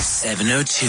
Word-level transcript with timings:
702. 0.00 0.86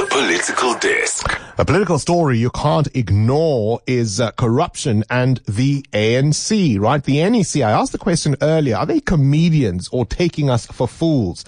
The 0.00 0.06
Political 0.10 0.74
Desk. 0.80 1.40
A 1.58 1.64
political 1.64 1.98
story 1.98 2.38
you 2.38 2.50
can't 2.50 2.88
ignore 2.94 3.80
is 3.86 4.20
uh, 4.20 4.32
corruption 4.32 5.04
and 5.10 5.38
the 5.46 5.84
ANC, 5.92 6.80
right? 6.80 7.02
The 7.02 7.28
NEC. 7.30 7.62
I 7.62 7.70
asked 7.70 7.92
the 7.92 7.98
question 7.98 8.34
earlier. 8.42 8.76
Are 8.76 8.86
they 8.86 9.00
comedians 9.00 9.88
or 9.92 10.04
taking 10.04 10.50
us 10.50 10.66
for 10.66 10.88
fools? 10.88 11.44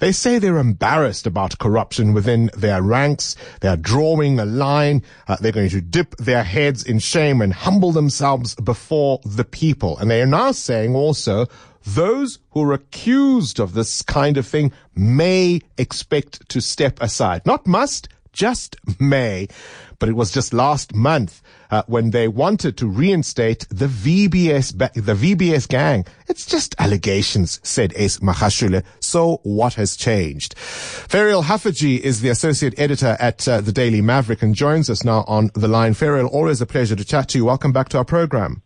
They 0.00 0.12
say 0.12 0.38
they're 0.38 0.58
embarrassed 0.58 1.26
about 1.26 1.58
corruption 1.58 2.12
within 2.12 2.50
their 2.54 2.82
ranks. 2.82 3.36
They're 3.60 3.76
drawing 3.76 4.38
a 4.38 4.44
line. 4.44 5.02
Uh, 5.28 5.36
they're 5.40 5.52
going 5.52 5.70
to 5.70 5.80
dip 5.80 6.16
their 6.16 6.42
heads 6.42 6.84
in 6.84 6.98
shame 6.98 7.40
and 7.40 7.54
humble 7.54 7.92
themselves 7.92 8.54
before 8.56 9.20
the 9.24 9.44
people. 9.44 9.96
And 9.98 10.10
they 10.10 10.20
are 10.20 10.26
now 10.26 10.52
saying 10.52 10.94
also 10.94 11.46
those 11.84 12.38
who 12.50 12.62
are 12.62 12.72
accused 12.72 13.58
of 13.58 13.74
this 13.74 14.02
kind 14.02 14.36
of 14.36 14.46
thing 14.46 14.72
may 14.94 15.60
expect 15.78 16.48
to 16.50 16.60
step 16.60 17.00
aside. 17.00 17.44
Not 17.46 17.66
must, 17.66 18.08
just 18.32 18.76
may. 19.00 19.48
But 19.98 20.08
it 20.08 20.16
was 20.16 20.30
just 20.30 20.54
last 20.54 20.94
month 20.94 21.42
uh, 21.70 21.82
when 21.86 22.10
they 22.10 22.26
wanted 22.26 22.78
to 22.78 22.86
reinstate 22.86 23.66
the 23.68 23.86
VBS 23.86 24.76
ba- 24.76 24.90
the 24.94 25.14
VBS 25.14 25.68
gang. 25.68 26.06
It's 26.26 26.46
just 26.46 26.74
allegations, 26.78 27.60
said 27.62 27.92
Ace 27.96 28.18
Magashule. 28.20 28.82
So 29.00 29.40
what 29.42 29.74
has 29.74 29.96
changed? 29.96 30.54
Ferial 30.56 31.44
Haffajee 31.44 32.00
is 32.00 32.22
the 32.22 32.30
associate 32.30 32.78
editor 32.78 33.16
at 33.20 33.46
uh, 33.46 33.60
the 33.60 33.72
Daily 33.72 34.00
Maverick 34.00 34.42
and 34.42 34.54
joins 34.54 34.88
us 34.88 35.04
now 35.04 35.22
on 35.26 35.50
the 35.54 35.68
line. 35.68 35.92
Ferial, 35.92 36.30
always 36.30 36.62
a 36.62 36.66
pleasure 36.66 36.96
to 36.96 37.04
chat 37.04 37.28
to 37.30 37.38
you. 37.38 37.44
Welcome 37.44 37.72
back 37.72 37.90
to 37.90 37.98
our 37.98 38.04
program. 38.04 38.62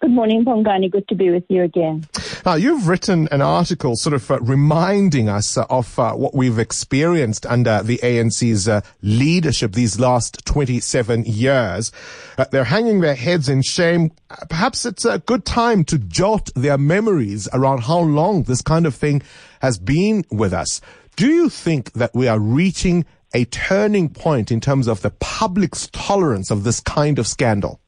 Good 0.00 0.12
morning, 0.12 0.44
Bongani. 0.44 0.90
Good 0.90 1.08
to 1.08 1.14
be 1.14 1.30
with 1.30 1.44
you 1.48 1.62
again. 1.62 2.06
Now, 2.46 2.54
you've 2.54 2.88
written 2.88 3.28
an 3.30 3.42
article 3.42 3.96
sort 3.96 4.14
of 4.14 4.30
uh, 4.30 4.40
reminding 4.40 5.28
us 5.28 5.58
uh, 5.58 5.66
of 5.68 5.98
uh, 5.98 6.12
what 6.14 6.34
we've 6.34 6.58
experienced 6.58 7.44
under 7.44 7.82
the 7.82 7.98
ANC's 7.98 8.66
uh, 8.66 8.80
leadership 9.02 9.72
these 9.72 10.00
last 10.00 10.46
27 10.46 11.24
years. 11.24 11.92
Uh, 12.38 12.46
they're 12.50 12.64
hanging 12.64 13.00
their 13.00 13.14
heads 13.14 13.48
in 13.48 13.60
shame. 13.60 14.10
Perhaps 14.48 14.86
it's 14.86 15.04
a 15.04 15.18
good 15.18 15.44
time 15.44 15.84
to 15.84 15.98
jot 15.98 16.48
their 16.54 16.78
memories 16.78 17.46
around 17.52 17.82
how 17.82 18.00
long 18.00 18.44
this 18.44 18.62
kind 18.62 18.86
of 18.86 18.94
thing 18.94 19.20
has 19.60 19.78
been 19.78 20.24
with 20.30 20.54
us. 20.54 20.80
Do 21.16 21.26
you 21.26 21.50
think 21.50 21.92
that 21.92 22.14
we 22.14 22.26
are 22.26 22.38
reaching 22.38 23.04
a 23.34 23.44
turning 23.44 24.08
point 24.08 24.50
in 24.50 24.60
terms 24.60 24.88
of 24.88 25.02
the 25.02 25.10
public's 25.10 25.88
tolerance 25.92 26.50
of 26.50 26.64
this 26.64 26.80
kind 26.80 27.18
of 27.18 27.26
scandal? 27.26 27.80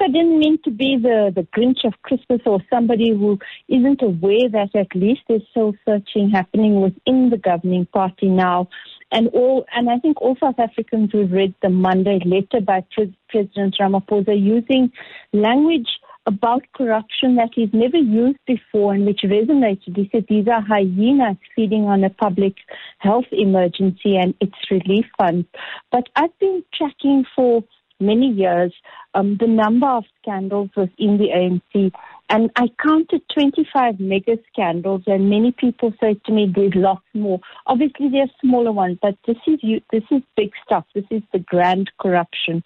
I 0.00 0.08
didn't 0.08 0.38
mean 0.38 0.58
to 0.64 0.70
be 0.70 0.96
the, 0.96 1.32
the 1.34 1.42
Grinch 1.42 1.84
of 1.84 2.00
Christmas 2.02 2.40
or 2.46 2.60
somebody 2.70 3.10
who 3.10 3.38
isn't 3.68 4.02
aware 4.02 4.48
that 4.50 4.74
at 4.74 4.94
least 4.94 5.22
there's 5.28 5.42
soul 5.54 5.74
searching 5.86 6.30
happening 6.30 6.80
within 6.80 7.30
the 7.30 7.36
governing 7.36 7.86
party 7.86 8.28
now. 8.28 8.68
And 9.10 9.28
all, 9.28 9.64
and 9.74 9.88
I 9.88 9.98
think 9.98 10.20
all 10.20 10.36
South 10.38 10.58
Africans 10.58 11.10
who've 11.12 11.32
read 11.32 11.54
the 11.62 11.70
Monday 11.70 12.20
letter 12.24 12.64
by 12.64 12.84
Pre- 12.92 13.16
President 13.28 13.76
Ramaphosa 13.80 14.38
using 14.38 14.92
language 15.32 15.88
about 16.26 16.62
corruption 16.76 17.36
that 17.36 17.48
he's 17.54 17.70
never 17.72 17.96
used 17.96 18.38
before 18.46 18.92
and 18.92 19.06
which 19.06 19.20
resonated. 19.24 19.96
He 19.96 20.10
said 20.12 20.26
these 20.28 20.46
are 20.46 20.60
hyenas 20.60 21.38
feeding 21.56 21.84
on 21.84 22.04
a 22.04 22.10
public 22.10 22.54
health 22.98 23.24
emergency 23.32 24.16
and 24.16 24.34
its 24.40 24.54
relief 24.70 25.06
funds. 25.16 25.48
But 25.90 26.10
I've 26.16 26.38
been 26.38 26.62
tracking 26.74 27.24
for 27.34 27.64
many 28.00 28.28
years 28.28 28.72
um, 29.14 29.36
the 29.40 29.46
number 29.46 29.86
of 29.86 30.04
scandals 30.20 30.70
within 30.76 31.18
the 31.18 31.28
ANC. 31.28 31.92
And 32.30 32.50
I 32.56 32.68
counted 32.82 33.22
25 33.32 34.00
mega 34.00 34.38
scandals, 34.52 35.02
and 35.06 35.30
many 35.30 35.52
people 35.52 35.92
say 36.00 36.14
to 36.26 36.32
me, 36.32 36.46
"There's 36.46 36.74
lots 36.74 37.06
more." 37.14 37.40
Obviously, 37.66 38.08
there 38.08 38.22
are 38.22 38.40
smaller 38.40 38.72
ones, 38.72 38.98
but 39.00 39.16
this 39.26 39.38
is 39.46 39.60
this 39.90 40.04
is 40.10 40.22
big 40.36 40.52
stuff. 40.64 40.84
This 40.94 41.06
is 41.10 41.22
the 41.32 41.38
grand 41.38 41.90
corruption. 41.98 42.62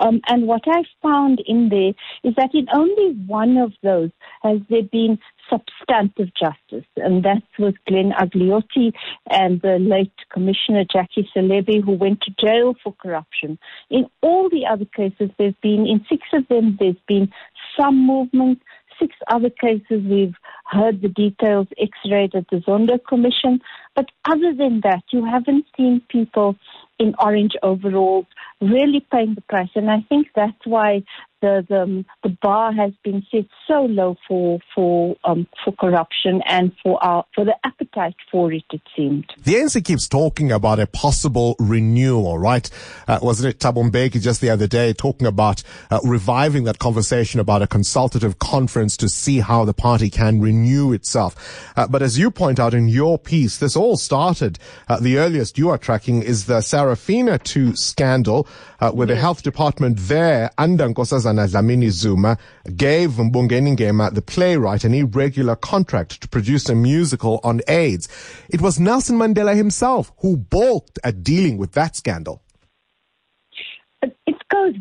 Um, 0.00 0.20
and 0.28 0.46
what 0.46 0.62
I 0.66 0.84
found 1.02 1.40
in 1.46 1.70
there 1.70 1.92
is 2.24 2.34
that 2.36 2.54
in 2.54 2.66
only 2.74 3.14
one 3.26 3.56
of 3.56 3.72
those 3.82 4.10
has 4.42 4.60
there 4.68 4.82
been 4.82 5.18
substantive 5.48 6.28
justice, 6.34 6.88
and 6.96 7.24
that 7.24 7.42
was 7.58 7.74
Glenn 7.86 8.12
Agliotti 8.12 8.92
and 9.30 9.60
the 9.62 9.78
late 9.78 10.12
Commissioner 10.30 10.84
Jackie 10.84 11.28
Selebi, 11.34 11.82
who 11.82 11.92
went 11.92 12.20
to 12.22 12.34
jail 12.38 12.74
for 12.82 12.92
corruption. 13.00 13.58
In 13.90 14.06
all 14.22 14.48
the 14.50 14.66
other 14.66 14.84
cases, 14.84 15.30
there's 15.38 15.54
been, 15.62 15.86
in 15.86 16.04
six 16.08 16.22
of 16.32 16.46
them, 16.48 16.76
there's 16.78 16.96
been 17.06 17.32
some 17.78 18.06
movement. 18.06 18.60
Six 18.98 19.14
other 19.28 19.50
cases, 19.50 20.02
we've 20.04 20.34
heard 20.66 21.02
the 21.02 21.08
details 21.08 21.68
x-rayed 21.78 22.34
at 22.34 22.48
the 22.50 22.56
Zondo 22.56 22.98
Commission. 23.06 23.60
But 23.94 24.10
other 24.24 24.54
than 24.54 24.80
that, 24.82 25.04
you 25.10 25.24
haven't 25.24 25.66
seen 25.76 26.00
people 26.08 26.56
in 26.98 27.14
orange 27.18 27.52
overalls 27.62 28.26
really 28.60 29.00
paying 29.12 29.34
the 29.34 29.42
price. 29.42 29.68
And 29.74 29.90
I 29.90 30.00
think 30.08 30.28
that's 30.34 30.64
why 30.64 31.02
the 31.40 31.64
the, 31.68 32.04
the 32.22 32.36
bar 32.42 32.72
has 32.72 32.92
been 33.04 33.24
set 33.30 33.46
so 33.68 33.82
low 33.82 34.16
for 34.26 34.58
for 34.74 35.16
um, 35.24 35.46
for 35.64 35.72
corruption 35.72 36.42
and 36.46 36.72
for 36.82 37.02
our 37.04 37.24
for 37.34 37.44
the 37.44 37.54
appetite 37.64 38.16
for 38.30 38.52
it. 38.52 38.64
It 38.72 38.82
seemed 38.96 39.26
the 39.44 39.54
ANC 39.54 39.84
keeps 39.84 40.08
talking 40.08 40.50
about 40.50 40.78
a 40.78 40.86
possible 40.86 41.56
renewal, 41.58 42.38
right? 42.38 42.68
Uh, 43.06 43.18
wasn't 43.22 43.54
it 43.54 43.60
Thabo 43.60 43.88
Mbeki 43.90 44.20
just 44.20 44.40
the 44.40 44.50
other 44.50 44.66
day 44.66 44.92
talking 44.92 45.26
about 45.26 45.62
uh, 45.90 46.00
reviving 46.04 46.64
that 46.64 46.78
conversation 46.78 47.40
about 47.40 47.62
a 47.62 47.66
consultative 47.66 48.38
conference 48.38 48.96
to 48.98 49.08
see 49.08 49.40
how 49.40 49.64
the 49.64 49.74
party 49.74 50.10
can 50.10 50.40
renew 50.40 50.92
itself? 50.92 51.72
Uh, 51.76 51.86
but 51.86 52.02
as 52.02 52.18
you 52.18 52.30
point 52.30 52.58
out 52.58 52.74
in 52.74 52.88
your 52.88 53.18
piece, 53.18 53.58
this 53.58 53.76
all 53.76 53.96
started. 53.96 54.58
Uh, 54.88 54.98
the 54.98 55.18
earliest 55.18 55.58
you 55.58 55.68
are 55.68 55.78
tracking 55.78 56.22
is 56.22 56.46
the 56.46 56.58
Sarafina 56.58 57.42
2 57.42 57.76
scandal, 57.76 58.46
uh, 58.80 58.90
where 58.90 59.06
the 59.06 59.16
health 59.16 59.42
department 59.42 59.98
there 59.98 60.50
under 60.58 60.86
Nkosazana 61.26 61.48
Dlamini 61.48 61.90
Zuma 61.90 62.36
gave 62.76 63.10
Mbongeni 63.12 63.76
Ngema, 63.76 64.14
the 64.14 64.22
playwright, 64.22 64.84
an 64.84 64.94
irregular 64.94 65.56
contract 65.56 66.20
to 66.20 66.28
produce 66.28 66.68
a 66.68 66.74
musical 66.74 67.40
on 67.42 67.60
AIDS. 67.68 68.08
It 68.48 68.60
was 68.60 68.78
Nelson 68.78 69.18
Mandela 69.18 69.54
himself 69.54 70.12
who 70.18 70.36
balked 70.36 70.98
at 71.04 71.22
dealing 71.22 71.58
with 71.58 71.72
that 71.72 71.96
scandal. 71.96 72.42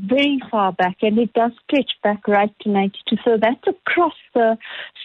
Very 0.08 0.40
far 0.52 0.72
back 0.72 0.98
and 1.02 1.18
it 1.18 1.34
does 1.34 1.52
stretch 1.64 1.92
back 2.04 2.28
right 2.28 2.54
to 2.62 2.70
92. 2.70 3.18
So 3.24 3.38
that's 3.42 3.66
across 3.68 4.14
the 4.34 4.58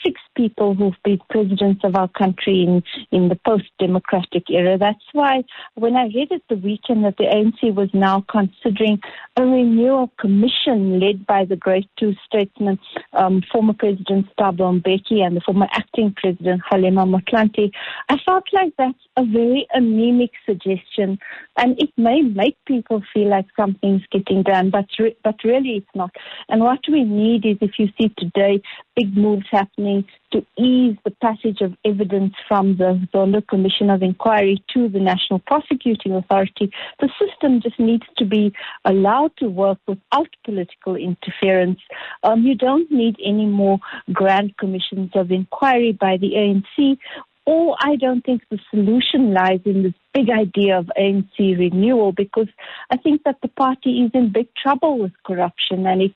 six 0.05 0.21
people 0.37 0.75
who've 0.75 0.95
been 1.05 1.21
presidents 1.31 1.83
of 1.85 1.97
our 1.97 2.09
country 2.09 2.65
in, 2.65 2.83
in 3.11 3.29
the 3.29 3.39
post-democratic 3.47 4.51
era. 4.51 4.77
That's 4.77 5.05
why 5.13 5.45
when 5.75 5.97
I 5.97 6.07
read 6.07 6.33
at 6.33 6.43
the 6.49 6.57
weekend 6.57 7.05
that 7.05 7.17
the 7.17 7.25
ANC 7.25 7.75
was 7.75 7.89
now 7.95 8.25
considering 8.31 9.01
a 9.37 9.43
renewal 9.43 10.13
commission 10.19 11.01
led 11.01 11.27
by 11.27 11.45
the 11.45 11.57
great 11.57 11.89
two 11.99 12.15
statesmen, 12.27 12.79
um, 13.13 13.43
former 13.51 13.75
President 13.75 14.27
Thabo 14.39 14.81
Mbeki 14.81 15.25
and 15.25 15.37
the 15.37 15.41
former 15.41 15.69
acting 15.73 16.15
President 16.17 16.63
Kgalema 16.71 17.07
Motlanthe, 17.09 17.71
I 18.09 18.19
felt 18.27 18.45
like 18.53 18.73
that's 18.77 18.99
a 19.17 19.25
very 19.25 19.67
anemic 19.73 20.33
suggestion 20.45 21.19
and 21.57 21.81
it 21.81 21.91
may 21.97 22.23
make 22.23 22.57
people 22.67 23.03
feel 23.15 23.29
like 23.29 23.47
something's 23.57 24.03
getting 24.11 24.43
done, 24.43 24.71
but, 24.71 24.87
re- 24.99 25.17
but 25.23 25.37
really 25.45 25.77
it's 25.77 25.95
not. 25.95 26.15
And 26.49 26.63
what 26.63 26.81
we 26.89 27.05
need 27.05 27.45
is 27.47 27.57
if 27.61 27.79
you 27.79 27.89
see 27.99 28.13
today 28.19 28.61
big 28.97 29.17
moves 29.17 29.47
happening 29.51 30.05
to 30.33 30.45
ease 30.59 30.97
the 31.05 31.11
passage 31.23 31.61
of 31.61 31.75
evidence 31.85 32.35
from 32.47 32.77
the 32.77 33.01
Zondo 33.13 33.47
Commission 33.47 33.91
of 33.91 34.03
Inquiry 34.03 34.63
to 34.75 34.89
the 34.89 35.01
National 35.01 35.39
Prosecuting 35.41 36.13
Authority. 36.13 36.71
The 37.01 37.09
system 37.19 37.61
just 37.61 37.79
needs 37.81 38.05
to 38.19 38.25
be 38.25 38.53
allowed 38.85 39.33
to 39.39 39.49
work 39.49 39.79
without 39.87 40.29
political 40.45 40.97
interference. 40.97 41.81
Um, 42.23 42.43
you 42.43 42.55
don't 42.55 42.91
need 42.91 43.17
any 43.25 43.47
more 43.47 43.79
grand 44.13 44.57
commissions 44.57 45.11
of 45.15 45.31
inquiry 45.31 45.93
by 45.93 46.17
the 46.17 46.33
ANC. 46.33 46.99
Or 47.47 47.77
I 47.81 47.97
don't 47.97 48.25
think 48.25 48.43
the 48.51 48.59
solution 48.71 49.33
lies 49.33 49.61
in 49.65 49.83
this 49.83 49.95
big 50.13 50.31
idea 50.31 50.79
of 50.79 50.91
ANC 50.99 51.39
renewal 51.39 52.13
because 52.13 52.49
I 52.91 52.97
think 52.97 53.23
that 53.25 53.37
the 53.43 53.49
party 53.49 54.03
is 54.03 54.11
in 54.15 54.33
big 54.33 54.49
trouble 54.55 54.99
with 54.99 55.13
corruption 55.25 55.87
and 55.87 56.03
it's 56.03 56.15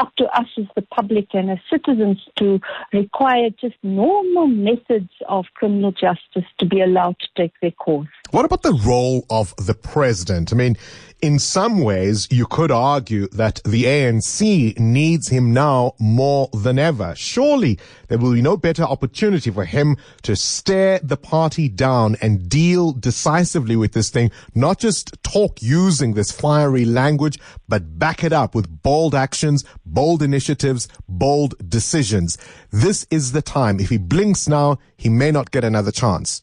up 0.00 0.14
to 0.16 0.24
us 0.36 0.46
as 0.58 0.64
the 0.74 0.82
public 0.82 1.28
and 1.34 1.50
as 1.50 1.58
citizens 1.70 2.18
to 2.36 2.58
require 2.92 3.50
just 3.60 3.76
normal 3.82 4.48
methods 4.48 5.10
of 5.28 5.44
criminal 5.54 5.92
justice 5.92 6.48
to 6.58 6.66
be 6.66 6.80
allowed 6.80 7.16
to 7.20 7.28
take 7.36 7.52
their 7.60 7.70
course. 7.72 8.08
What 8.30 8.44
about 8.44 8.62
the 8.62 8.72
role 8.72 9.26
of 9.28 9.54
the 9.56 9.74
president? 9.74 10.52
I 10.52 10.56
mean, 10.56 10.76
in 11.22 11.38
some 11.38 11.80
ways, 11.80 12.26
you 12.30 12.46
could 12.46 12.70
argue 12.70 13.28
that 13.28 13.60
the 13.64 13.84
ANC 13.84 14.78
needs 14.78 15.28
him 15.28 15.52
now 15.52 15.94
more 15.98 16.48
than 16.54 16.78
ever. 16.78 17.14
Surely 17.14 17.78
there 18.08 18.16
will 18.16 18.32
be 18.32 18.40
no 18.40 18.56
better 18.56 18.84
opportunity 18.84 19.50
for 19.50 19.64
him 19.64 19.96
to 20.22 20.34
stare 20.34 20.98
the 21.02 21.18
party 21.18 21.68
down 21.68 22.16
and 22.22 22.48
deal 22.48 22.92
decisively 22.92 23.76
with 23.76 23.92
this 23.92 24.08
thing, 24.08 24.30
not 24.54 24.78
just 24.78 25.22
talk 25.22 25.60
using 25.60 26.14
this 26.14 26.32
fiery 26.32 26.86
language, 26.86 27.38
but 27.68 27.98
back 27.98 28.24
it 28.24 28.32
up 28.32 28.54
with 28.54 28.82
bold 28.82 29.14
actions, 29.14 29.64
bold 29.94 30.22
initiatives, 30.22 30.88
bold 31.08 31.54
decisions. 31.68 32.38
This 32.70 33.06
is 33.10 33.32
the 33.32 33.42
time. 33.42 33.80
If 33.80 33.90
he 33.90 33.98
blinks 33.98 34.48
now, 34.48 34.78
he 34.96 35.08
may 35.08 35.30
not 35.30 35.50
get 35.50 35.64
another 35.64 35.92
chance. 35.92 36.42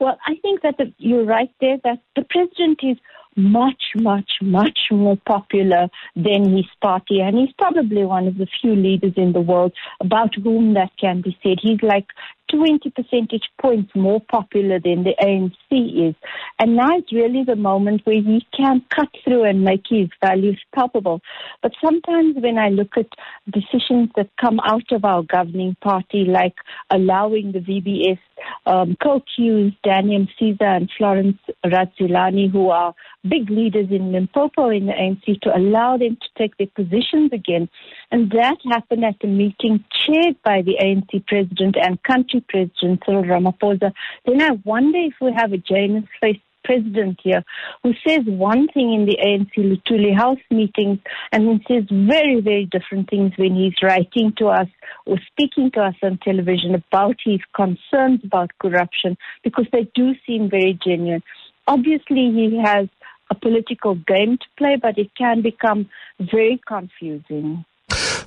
Well, 0.00 0.18
I 0.26 0.34
think 0.42 0.62
that 0.62 0.78
the, 0.78 0.92
you're 0.98 1.24
right 1.24 1.52
there 1.60 1.78
that 1.84 2.00
the 2.16 2.24
president 2.28 2.80
is 2.82 2.96
much, 3.36 3.82
much, 3.94 4.30
much 4.42 4.78
more 4.90 5.16
popular 5.26 5.88
than 6.16 6.56
his 6.56 6.66
party. 6.82 7.20
And 7.20 7.38
he's 7.38 7.52
probably 7.56 8.04
one 8.04 8.26
of 8.26 8.36
the 8.36 8.46
few 8.60 8.74
leaders 8.74 9.14
in 9.16 9.32
the 9.32 9.40
world 9.40 9.72
about 10.00 10.34
whom 10.34 10.74
that 10.74 10.90
can 11.00 11.22
be 11.22 11.36
said. 11.42 11.58
He's 11.62 11.82
like 11.82 12.06
20 12.50 12.90
percentage 12.90 13.48
points 13.60 13.92
more 13.94 14.20
popular 14.20 14.78
than 14.78 15.04
the 15.04 15.14
ANC 15.22 15.54
is. 15.76 16.14
And 16.58 16.76
now 16.76 16.96
it's 16.96 17.12
really 17.12 17.44
the 17.44 17.56
moment 17.56 18.02
where 18.04 18.22
he 18.22 18.46
can 18.56 18.82
cut 18.94 19.08
through 19.24 19.44
and 19.44 19.62
make 19.62 19.84
his 19.88 20.08
values 20.24 20.60
palpable. 20.74 21.20
But 21.62 21.72
sometimes 21.82 22.36
when 22.36 22.58
I 22.58 22.68
look 22.68 22.96
at 22.96 23.06
decisions 23.50 24.10
that 24.16 24.30
come 24.40 24.60
out 24.60 24.90
of 24.92 25.04
our 25.04 25.22
governing 25.22 25.76
party, 25.80 26.24
like 26.24 26.54
allowing 26.90 27.52
the 27.52 27.60
VBS 27.60 28.18
um, 28.66 28.96
co-accused 29.02 29.76
Danny 29.82 30.18
Msiza 30.18 30.76
and 30.76 30.90
Florence 30.96 31.38
Radzilani, 31.64 32.50
who 32.50 32.70
are 32.70 32.94
big 33.28 33.50
leaders 33.50 33.88
in 33.90 34.12
Limpopo 34.12 34.68
in 34.70 34.86
the 34.86 34.92
ANC, 34.92 35.40
to 35.42 35.56
allow 35.56 35.96
them 35.96 36.16
to 36.20 36.28
take 36.38 36.56
their 36.58 36.66
positions 36.74 37.30
again. 37.32 37.68
And 38.10 38.30
that 38.32 38.56
happened 38.70 39.04
at 39.04 39.22
a 39.22 39.26
meeting 39.26 39.84
chaired 39.90 40.36
by 40.44 40.62
the 40.62 40.76
ANC 40.82 41.26
president 41.26 41.76
and 41.80 42.02
country 42.02 42.44
president 42.48 43.02
Cyril 43.06 43.24
Ramaphosa. 43.24 43.92
Then 44.26 44.42
I 44.42 44.50
wonder 44.64 44.98
if 44.98 45.14
we 45.20 45.32
have 45.36 45.52
a 45.52 45.58
Janus 45.68 46.04
face 46.20 46.40
president 46.64 47.18
here 47.22 47.44
who 47.82 47.92
says 48.06 48.20
one 48.24 48.68
thing 48.68 48.92
in 48.92 49.06
the 49.06 49.18
ANC 49.24 49.50
Luthuli 49.56 50.16
House 50.16 50.38
meetings 50.50 50.98
and 51.32 51.46
then 51.46 51.60
says 51.68 51.84
very, 51.90 52.40
very 52.40 52.66
different 52.66 53.10
things 53.10 53.32
when 53.36 53.54
he's 53.54 53.74
writing 53.82 54.32
to 54.38 54.46
us 54.46 54.68
or 55.06 55.18
speaking 55.26 55.70
to 55.72 55.80
us 55.80 55.94
on 56.02 56.18
television 56.22 56.74
about 56.74 57.16
his 57.24 57.40
concerns 57.54 58.20
about 58.24 58.50
corruption 58.60 59.16
because 59.42 59.66
they 59.72 59.88
do 59.94 60.14
seem 60.26 60.48
very 60.50 60.78
genuine. 60.84 61.22
Obviously, 61.66 62.30
he 62.32 62.60
has 62.62 62.88
a 63.30 63.34
political 63.34 63.94
game 63.94 64.36
to 64.38 64.46
play, 64.58 64.76
but 64.80 64.98
it 64.98 65.10
can 65.16 65.42
become 65.42 65.88
very 66.20 66.60
confusing. 66.66 67.64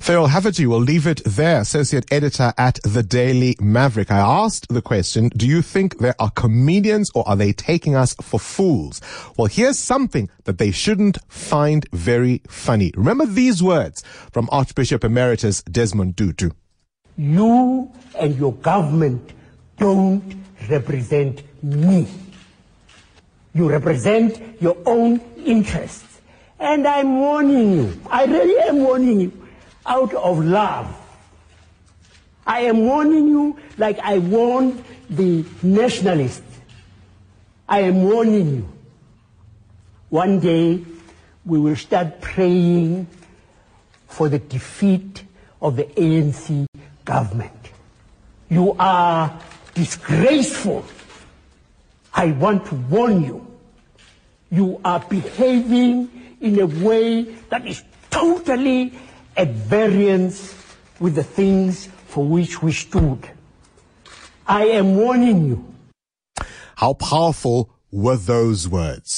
Ferial 0.06 0.28
Haffajee 0.28 0.66
will 0.66 0.78
leave 0.78 1.04
it 1.04 1.20
there, 1.24 1.62
associate 1.62 2.06
editor 2.12 2.54
at 2.56 2.78
the 2.84 3.02
Daily 3.02 3.56
Maverick. 3.58 4.08
I 4.08 4.20
asked 4.20 4.68
the 4.68 4.80
question, 4.80 5.30
do 5.30 5.48
you 5.48 5.62
think 5.62 5.98
there 5.98 6.14
are 6.20 6.30
comedians 6.30 7.10
or 7.12 7.28
are 7.28 7.34
they 7.34 7.52
taking 7.52 7.96
us 7.96 8.14
for 8.22 8.38
fools? 8.38 9.00
Well, 9.36 9.48
here's 9.48 9.80
something 9.80 10.30
that 10.44 10.58
they 10.58 10.70
shouldn't 10.70 11.18
find 11.26 11.88
very 11.92 12.40
funny. 12.46 12.92
Remember 12.96 13.26
these 13.26 13.64
words 13.64 14.04
from 14.30 14.48
Archbishop 14.52 15.02
Emeritus 15.02 15.64
Desmond 15.64 16.16
Tutu. 16.16 16.50
You 17.18 17.90
and 18.16 18.36
your 18.36 18.52
government 18.52 19.32
don't 19.76 20.22
represent 20.70 21.42
me. 21.64 22.06
You 23.54 23.68
represent 23.68 24.62
your 24.62 24.76
own 24.86 25.20
interests. 25.44 26.20
And 26.60 26.86
I'm 26.86 27.18
warning 27.18 27.72
you. 27.72 28.00
I 28.08 28.24
really 28.26 28.68
am 28.68 28.84
warning 28.84 29.20
you 29.20 29.45
out 29.86 30.12
of 30.14 30.44
love. 30.44 30.94
I 32.46 32.60
am 32.60 32.86
warning 32.86 33.28
you 33.28 33.58
like 33.78 33.98
I 33.98 34.18
warned 34.18 34.84
the 35.10 35.44
nationalists. 35.62 36.42
I 37.68 37.80
am 37.80 38.04
warning 38.04 38.56
you. 38.56 38.68
One 40.10 40.38
day 40.40 40.84
we 41.44 41.58
will 41.58 41.76
start 41.76 42.20
praying 42.20 43.08
for 44.06 44.28
the 44.28 44.38
defeat 44.38 45.24
of 45.60 45.76
the 45.76 45.84
ANC 45.84 46.66
government. 47.04 47.52
You 48.48 48.76
are 48.78 49.40
disgraceful. 49.74 50.84
I 52.14 52.32
want 52.32 52.66
to 52.66 52.74
warn 52.74 53.24
you. 53.24 53.46
You 54.50 54.80
are 54.84 55.00
behaving 55.00 56.10
in 56.40 56.60
a 56.60 56.66
way 56.66 57.22
that 57.50 57.66
is 57.66 57.82
totally 58.10 58.92
at 59.36 59.48
variance 59.48 60.54
with 60.98 61.14
the 61.14 61.22
things 61.22 61.88
for 62.08 62.24
which 62.24 62.62
we 62.62 62.72
stood. 62.72 63.30
I 64.46 64.66
am 64.78 64.96
warning 64.96 65.38
you. 65.48 65.58
How 66.76 66.92
powerful 66.94 67.58
were 67.90 68.16
those 68.16 68.68
words? 68.68 69.12